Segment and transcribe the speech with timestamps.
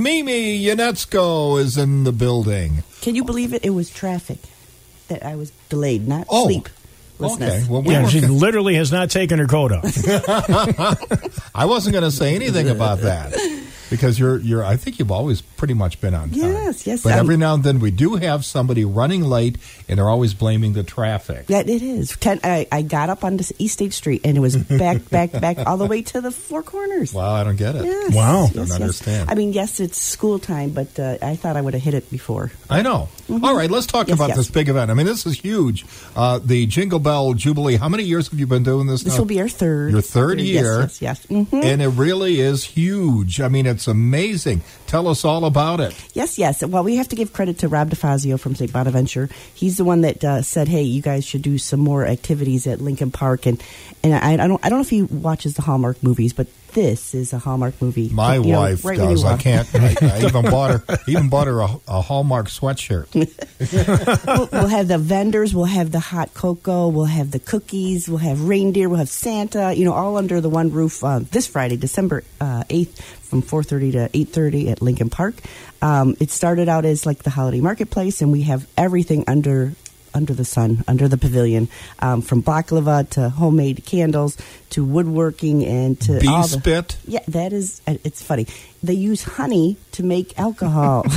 [0.00, 2.84] Mimi Yanetsko is in the building.
[3.02, 3.62] Can you believe it?
[3.64, 4.38] It was traffic
[5.08, 6.70] that I was delayed, not Oh, sleep.
[7.20, 7.66] Okay.
[7.68, 9.84] Well, we Yeah, she literally has not taken her coat off.
[11.54, 13.34] I wasn't going to say anything about that
[13.90, 14.64] because you're you're.
[14.64, 16.38] I think you've always pretty much been on time.
[16.38, 19.58] Yes, yes, But um, every now and then we do have somebody running late,
[19.88, 21.46] and they're always blaming the traffic.
[21.48, 22.16] That it is.
[22.16, 25.32] Ten, I, I got up on this East State Street and it was back, back,
[25.32, 27.12] back all the way to the Four Corners.
[27.12, 27.84] Wow, I don't get it.
[27.84, 28.42] Yes, Wow.
[28.44, 28.80] yes, Don't yes.
[28.80, 29.30] understand.
[29.30, 32.10] I mean, yes, it's school time, but uh, I thought I would have hit it
[32.10, 32.52] before.
[32.68, 33.08] I know.
[33.42, 34.10] All right, let's talk Mm-hmm.
[34.10, 34.36] Yes, about yes.
[34.38, 34.90] this big event.
[34.90, 35.84] I mean, this is huge.
[36.16, 37.76] Uh, the Jingle Bell Jubilee.
[37.76, 39.02] How many years have you been doing this?
[39.02, 39.18] This now?
[39.20, 39.92] will be our third.
[39.92, 40.80] Your third year.
[40.80, 41.46] Yes, yes, yes.
[41.48, 41.62] Mhm.
[41.64, 43.40] And it really is huge.
[43.40, 44.62] I mean, it's amazing.
[44.86, 45.94] Tell us all about it.
[46.14, 46.64] Yes, yes.
[46.64, 48.72] Well, we have to give credit to Rob DeFazio from St.
[48.72, 49.28] Bonaventure.
[49.54, 52.80] He's the one that uh, said, "Hey, you guys should do some more activities at
[52.80, 53.62] Lincoln Park." And
[54.02, 57.14] and I, I don't I don't know if he watches the Hallmark movies, but this
[57.14, 58.08] is a Hallmark movie.
[58.10, 59.24] My You know, wife right does.
[59.24, 59.68] I can't.
[59.74, 60.98] I, I even bought her.
[61.08, 63.12] Even bought her a, a Hallmark sweatshirt.
[64.26, 65.54] we'll, we'll have the vendors.
[65.54, 66.88] We'll have the hot cocoa.
[66.88, 68.08] We'll have the cookies.
[68.08, 68.88] We'll have reindeer.
[68.88, 69.72] We'll have Santa.
[69.72, 73.62] You know, all under the one roof uh, this Friday, December uh, eighth, from four
[73.70, 75.36] thirty to eight thirty at Lincoln Park.
[75.80, 79.72] Um, it started out as like the holiday marketplace, and we have everything under
[80.12, 81.68] under the sun, under the pavilion,
[82.00, 84.36] um, from baklava to homemade candles
[84.70, 86.96] to woodworking and to Bee spit.
[87.06, 87.80] Yeah, that is.
[87.86, 88.48] uh, It's funny.
[88.82, 91.04] They use honey to make alcohol.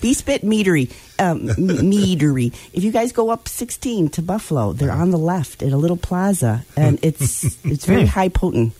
[0.00, 0.90] Bee Spit Meadery.
[1.18, 2.52] Um, meadery.
[2.74, 5.96] If you guys go up 16 to Buffalo, they're on the left at a little
[5.96, 8.74] plaza, and it's it's very high potent.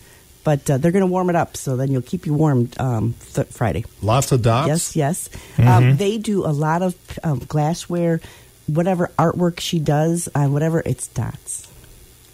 [0.46, 3.14] But uh, they're going to warm it up, so then you'll keep you warm um,
[3.34, 3.84] th- Friday.
[4.00, 4.68] Lots of dots.
[4.68, 5.28] Yes, yes.
[5.58, 6.94] Um, they do a lot of
[7.24, 8.20] um, glassware,
[8.68, 11.64] whatever artwork she does, uh, whatever it's dots.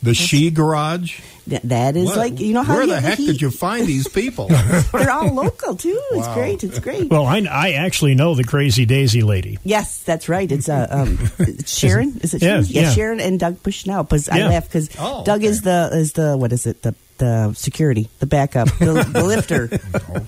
[0.02, 1.20] The She Garage.
[1.48, 3.86] Th- that is What- like you know how Where the heck he- did you find
[3.86, 4.48] these people?
[4.92, 5.98] They're all local too.
[6.10, 6.34] It's Wow.
[6.34, 6.64] great.
[6.64, 7.08] It's great.
[7.08, 9.58] Well, I, I actually know the Crazy Daisy lady.
[9.64, 10.50] Yes, that's right.
[10.52, 12.18] It's uh, um, it's Sharon.
[12.20, 12.64] Is it Yeah, Sharon?
[12.68, 12.90] yeah.
[12.92, 14.02] Sharon and Doug Bushnell.
[14.02, 15.46] Because I laugh because Oh, Doug okay.
[15.46, 19.68] is the is the what is it the the security, the backup, the, the lifter.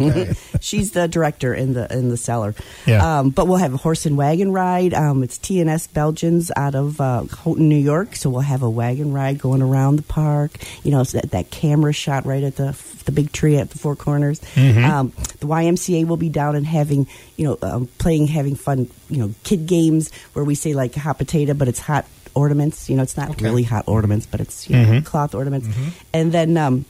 [0.00, 0.34] Okay.
[0.60, 2.54] She's the director in the in the cellar.
[2.86, 3.18] Yeah.
[3.18, 4.94] Um, but we'll have a horse and wagon ride.
[4.94, 8.16] Um, it's TNS Belgians out of uh, Houghton, New York.
[8.16, 10.58] So we'll have a wagon ride going around the park.
[10.82, 13.78] You know, it's that, that camera shot right at the the big tree at the
[13.78, 14.40] Four Corners.
[14.56, 17.06] Um, the YMCA will be down and having
[17.36, 18.88] you know um, playing, having fun.
[19.10, 22.88] You know, kid games where we say like hot potato, but it's hot ornaments.
[22.90, 23.44] You know, it's not Okay.
[23.44, 25.68] really hot ornaments, but it's you know, cloth ornaments.
[26.12, 26.84] And then um,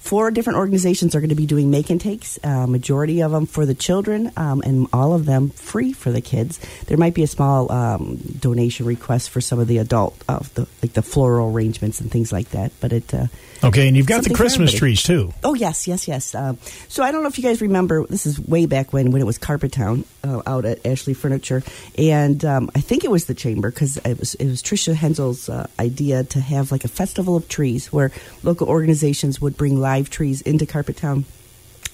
[0.00, 2.38] four different organizations are going to be doing make and takes.
[2.44, 6.20] Uh, majority of them for the children, um, and all of them free for the
[6.20, 6.60] kids.
[6.86, 10.66] There might be a small um, donation request for some of the adult, uh, the,
[10.82, 12.72] like the floral arrangements and things like that.
[12.80, 13.12] But it.
[13.14, 13.26] Uh,
[13.64, 15.32] Okay, and you've got the Christmas trees too.
[15.42, 16.34] Oh yes, yes, yes.
[16.34, 16.58] Um,
[16.88, 18.06] so I don't know if you guys remember.
[18.06, 21.62] This is way back when when it was Carpet Town uh, out at Ashley Furniture,
[21.96, 25.48] and um, I think it was the chamber because it was it was Trisha Hensel's
[25.48, 28.12] uh, idea to have like a festival of trees where
[28.42, 31.24] local organizations would bring live trees into Carpet Town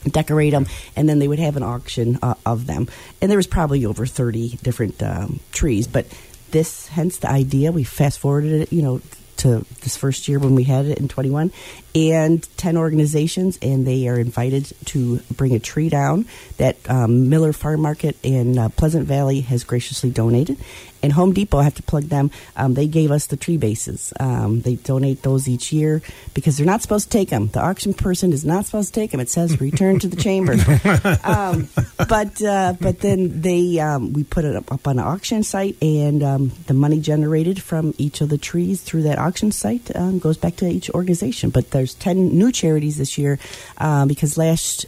[0.04, 2.88] decorate them, and then they would have an auction uh, of them.
[3.20, 6.06] And there was probably over 30 different um, trees, but
[6.50, 9.00] this, hence the idea, we fast forwarded it, you know,
[9.42, 11.52] to this first year when we had it in 21,
[11.94, 16.26] and 10 organizations, and they are invited to bring a tree down
[16.56, 20.58] that um, Miller Farm Market in uh, Pleasant Valley has graciously donated.
[21.02, 22.30] And Home Depot, I have to plug them.
[22.56, 24.12] Um, they gave us the tree bases.
[24.20, 26.02] Um, they donate those each year
[26.34, 27.48] because they're not supposed to take them.
[27.48, 29.20] The auction person is not supposed to take them.
[29.20, 30.52] It says return to the chamber.
[31.24, 31.68] um,
[32.08, 35.76] but uh, but then they um, we put it up, up on an auction site,
[35.82, 40.18] and um, the money generated from each of the trees through that auction site um,
[40.18, 41.50] goes back to each organization.
[41.50, 43.38] But there's ten new charities this year
[43.78, 44.86] um, because last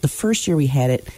[0.00, 1.08] the first year we had it.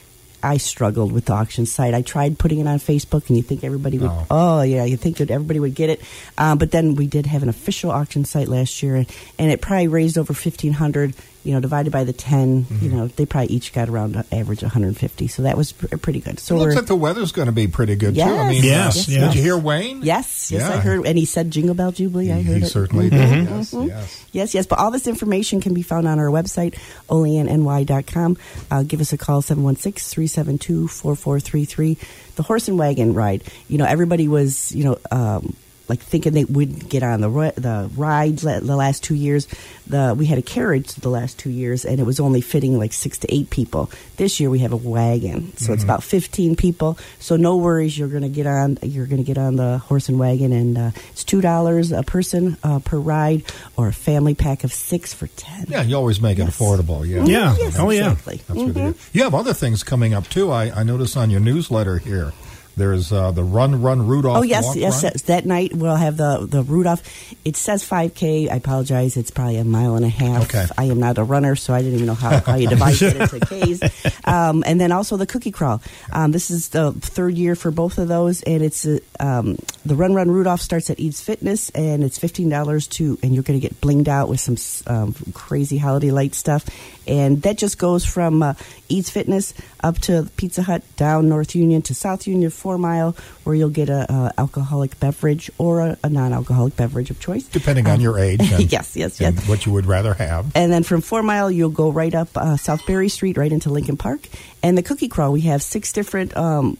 [0.42, 1.94] I struggled with the auction site.
[1.94, 4.10] I tried putting it on Facebook, and you think everybody would.
[4.10, 4.26] Oh.
[4.30, 6.00] Oh, yeah, you think that everybody would get it.
[6.36, 9.06] Um, but then we did have an official auction site last year, and,
[9.38, 11.14] and it probably raised over fifteen hundred.
[11.44, 12.84] You know, divided by the 10 Mm-hmm.
[12.84, 15.26] you know, they probably each got around an average one hundred fifty.
[15.26, 16.38] So that was pr- pretty good.
[16.38, 18.20] So It looks we're like the weather's going to be pretty good too.
[18.22, 19.32] I mean, Yes, uh, yes.
[19.32, 20.02] did you hear Wayne?
[20.02, 20.74] yes, yes, Yeah.
[20.74, 22.30] I heard, and he said Jingle Bell Jubilee.
[22.30, 22.68] I He, heard he it.
[22.68, 23.10] certainly Mhm.
[23.10, 23.48] did.
[23.50, 23.88] Yes, Mhm.
[23.88, 24.24] yes.
[24.32, 26.74] Yes, yes, but all this information can be found on our website,
[27.08, 28.36] oleanny.com.
[28.70, 31.96] Uh, give us a call, 716-372-4433.
[32.36, 35.54] The horse and wagon ride, you know, everybody was, you know, um,
[35.88, 39.46] like thinking they wouldn't get on the ri- the rides the last two years.
[39.86, 42.92] The we had a carriage the last two years, and it was only fitting like
[42.92, 43.90] six to eight people.
[44.16, 46.98] This year we have a wagon, so it's about fifteen people.
[47.18, 48.78] So no worries, you're going to get on.
[48.82, 52.02] You're going to get on the horse and wagon, and uh, it's two dollars a
[52.04, 53.42] person uh, per ride,
[53.76, 55.66] or a family pack of six for ten.
[55.68, 57.06] Yeah, you always make it affordable.
[57.06, 57.24] Yeah.
[57.24, 57.56] Yeah.
[57.58, 58.12] Yes, Oh, yeah.
[58.12, 58.36] exactly.
[58.46, 58.74] That's really Mhm.
[58.74, 58.94] good.
[59.12, 60.50] You have other things coming up too.
[60.52, 62.32] I, I noticed on your newsletter here.
[62.76, 64.38] There's uh, the Run Run Rudolph.
[64.38, 65.12] Oh yes, walk, yes, run.
[65.26, 67.02] That night we'll have the the Rudolph.
[67.44, 68.50] It says 5K.
[68.50, 69.16] I apologize.
[69.16, 70.44] It's probably a mile and a half.
[70.44, 70.66] Okay.
[70.78, 73.16] I am not a runner, so I didn't even know how, how you divide it
[73.16, 74.26] into Ks.
[74.26, 75.82] Um, and then also the cookie crawl.
[76.12, 79.94] Um, this is the third year for both of those, and it's uh, um, the
[79.94, 83.60] Run Run Rudolph starts at Eats Fitness, and it's fifteen dollars to, and you're going
[83.60, 86.64] to get blinged out with some um, crazy holiday light stuff,
[87.06, 88.54] and that just goes from uh,
[88.88, 93.54] Eats Fitness up to Pizza Hut, down North Union to South Union, four mile, where
[93.54, 97.44] you'll get a, a alcoholic beverage or a, a non-alcoholic beverage of choice.
[97.48, 98.40] Depending on Um, your age.
[98.52, 99.48] And, yes, yes, and yes.
[99.48, 100.44] what you would rather have.
[100.54, 103.70] And then from Four Mile, you'll go right up uh, South Berry Street, right into
[103.70, 104.20] Lincoln Park.
[104.62, 106.76] And the Cookie Crawl, we have six different um,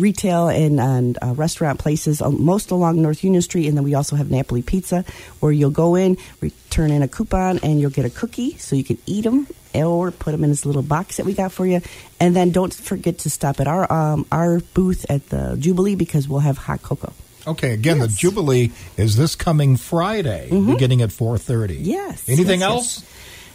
[0.00, 3.66] retail and, and uh, restaurant places, uh, most along North Union Street.
[3.68, 5.04] And then we also have Napoli Pizza,
[5.40, 8.84] where you'll go in, return in a coupon, and you'll get a cookie so you
[8.84, 11.80] can eat them or put them in this little box that we got for you.
[12.18, 16.28] And then don't forget to stop at our um, our booth at the Jubilee because
[16.28, 17.12] we'll have hot cocoa.
[17.46, 21.78] Okay, again, the Jubilee is this coming Friday, beginning at 4.30.
[21.80, 23.00] Yes, Anything yes, else?
[23.00, 23.06] yes.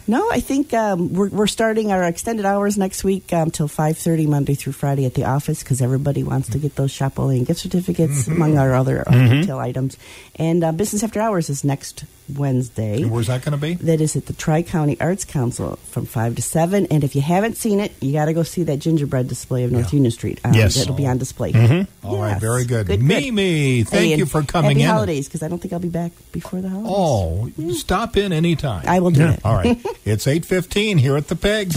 [0.08, 3.98] No, I think um, we're, we're starting our extended hours next week um, till five
[3.98, 7.42] thirty Monday through Friday at the office because everybody wants to get those Shop Olean
[7.44, 8.32] gift certificates Mm-hmm.
[8.32, 9.96] among our other uh, retail items.
[10.36, 12.04] And uh, business after hours is next
[12.34, 13.02] Wednesday.
[13.02, 13.74] And where's that going to be?
[13.74, 16.86] That is at the Tri County Arts Council from five to seven.
[16.86, 19.72] And if you haven't seen it, you got to go see that gingerbread display of
[19.72, 19.96] North Yeah.
[19.96, 20.40] Union Street.
[20.44, 20.76] Um, Yes.
[20.76, 21.52] it'll be on display.
[22.04, 22.40] All right, Yes.
[22.40, 22.86] very good.
[22.86, 23.02] Good, good.
[23.02, 24.88] Mimi, thank Hey, you for coming happy in.
[24.88, 26.92] holidays because I don't think I'll be back before the holidays.
[27.58, 28.84] Oh, stop in anytime.
[28.86, 29.32] I will do Yeah.
[29.32, 29.40] it.
[29.44, 29.78] All right.
[30.04, 31.72] It's 8.15 here at the Pig.